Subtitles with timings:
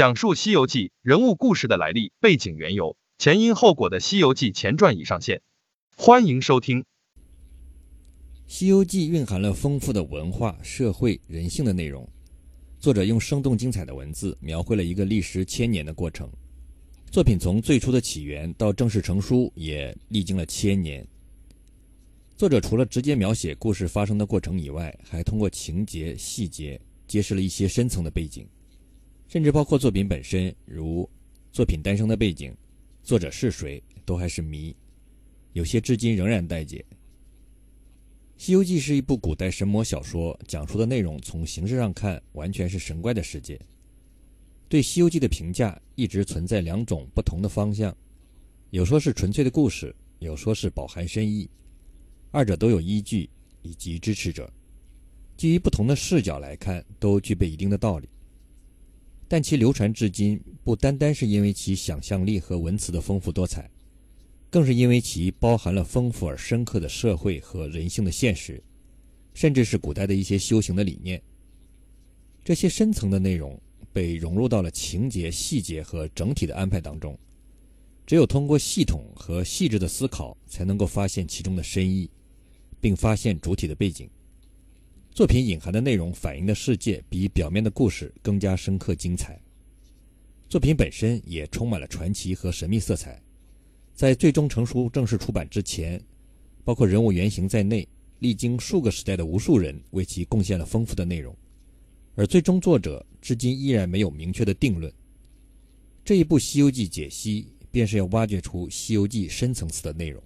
[0.00, 5.42] 讲述《西游记》人物故事的来历、背景、缘由、前因后果的《西游记前传》已上线，
[5.94, 6.80] 欢迎收听。
[8.46, 12.08] 《西游记》蕴含了丰富的文化、社会、人性的内容。
[12.78, 16.26] 作者用生动精彩的文字描绘了一个历时千年的过程。
[17.10, 21.06] 作品从最初的起源到正式成书，也历经了千年。
[22.38, 28.48] 作者除了直接描写故事发生的过程以外，还通过情节细节揭示了一些深层的背景，
[29.30, 31.08] 甚至包括作品本身，如
[31.52, 32.52] 作品诞生的背景、
[33.00, 34.74] 作者是谁，都还是谜，
[35.52, 36.84] 有些至今仍然待解。
[38.36, 43.56] 《西游记》是一部古代神魔小说，讲述的内容从形式上看完全是神怪的世界。
[44.68, 47.96] 对《西游记》的评价一直存在两种不同的方向，
[48.70, 51.48] 有说是纯粹的故事，有说是饱含深意，
[52.32, 53.30] 二者都有依据
[53.62, 54.52] 以及支持者。
[55.36, 58.08] 基于不同的视角来看，都具备一定的道理。
[59.32, 63.70] 但其流传至今，不单单是因为其想象力和文词的丰富多彩。
[64.50, 68.60] 更是因为其包含了丰富而深刻的社会和人性的现实，
[69.32, 71.22] 甚至是古代的一些修行的理念。
[72.44, 73.56] 这些深层的内容
[73.92, 77.16] 被融入到了情节细节和整体的安排当中。
[78.04, 82.10] 只有通过系统和细致的思考，才能够发现其中的深意，
[82.80, 84.10] 并发现主体的背景。
[85.12, 89.38] 作品隐含的内容反映的世界比表面的故事更加深刻精彩。
[90.48, 93.20] 作品本身也充满了传奇和神秘色彩。
[93.92, 96.00] 在最终成书正式出版之前，
[96.64, 97.86] 包括人物原型在内，
[98.20, 101.36] 历经数个时代的无数人为其贡献了丰富的内容，
[102.14, 104.90] 而最终作者至今依然没有明确的定论。
[106.04, 110.22] 这一部《西游记》解析，便是要挖掘出《西游记》深层次的内容。